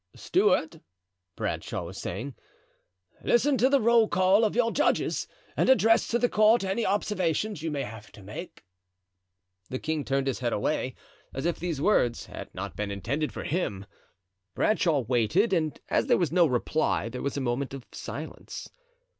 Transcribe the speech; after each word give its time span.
"Stuart," 0.15 0.79
Bradshaw 1.35 1.83
was 1.83 2.01
saying, 2.01 2.33
"listen 3.23 3.55
to 3.59 3.69
the 3.69 3.79
roll 3.79 4.07
call 4.07 4.43
of 4.43 4.55
your 4.55 4.71
judges 4.71 5.27
and 5.55 5.69
address 5.69 6.07
to 6.07 6.17
the 6.17 6.27
court 6.27 6.63
any 6.63 6.83
observations 6.83 7.61
you 7.61 7.69
may 7.69 7.83
have 7.83 8.11
to 8.13 8.23
make." 8.23 8.63
The 9.69 9.77
king 9.77 10.03
turned 10.03 10.25
his 10.25 10.39
head 10.39 10.53
away, 10.53 10.95
as 11.35 11.45
if 11.45 11.59
these 11.59 11.79
words 11.79 12.25
had 12.25 12.49
not 12.55 12.75
been 12.75 12.89
intended 12.89 13.31
for 13.31 13.43
him. 13.43 13.85
Bradshaw 14.55 15.01
waited, 15.01 15.53
and 15.53 15.79
as 15.87 16.07
there 16.07 16.17
was 16.17 16.31
no 16.31 16.47
reply 16.47 17.07
there 17.07 17.21
was 17.21 17.37
a 17.37 17.41
moment 17.41 17.71
of 17.75 17.85
silence. 17.91 18.71